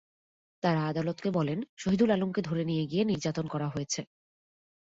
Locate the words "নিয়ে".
2.65-2.85